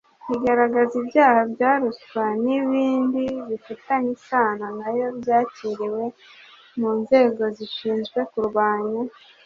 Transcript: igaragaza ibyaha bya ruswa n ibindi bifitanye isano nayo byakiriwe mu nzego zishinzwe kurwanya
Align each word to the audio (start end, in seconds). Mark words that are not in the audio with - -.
igaragaza 0.35 0.93
ibyaha 1.01 1.41
bya 1.53 1.71
ruswa 1.81 2.23
n 2.43 2.45
ibindi 2.59 3.23
bifitanye 3.47 4.09
isano 4.17 4.65
nayo 4.77 5.07
byakiriwe 5.19 6.03
mu 6.79 6.89
nzego 6.99 7.43
zishinzwe 7.57 8.19
kurwanya 8.31 9.01